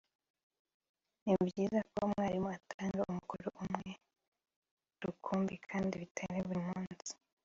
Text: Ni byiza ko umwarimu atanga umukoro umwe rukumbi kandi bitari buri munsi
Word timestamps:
Ni 1.23 1.33
byiza 1.47 1.79
ko 1.91 1.97
umwarimu 2.07 2.49
atanga 2.57 2.99
umukoro 3.11 3.47
umwe 3.61 3.89
rukumbi 5.03 5.55
kandi 5.67 5.93
bitari 6.01 6.39
buri 6.47 6.61
munsi 6.69 7.11